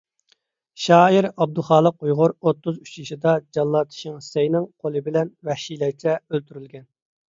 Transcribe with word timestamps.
شائىر 0.85 1.27
ئابدۇخالىق 1.31 2.07
ئۇيغۇر 2.07 2.35
ئوتتۇز 2.39 2.81
ئۈچ 2.81 2.95
يېشىدا 3.03 3.37
جاللات 3.59 4.01
شېڭ 4.01 4.19
شىسەينىڭ 4.27 4.69
قولى 4.83 5.09
بىلەن 5.11 5.35
ۋەھشىيلەرچە 5.51 6.23
ئۆلتۈرۈلگەن. 6.23 6.95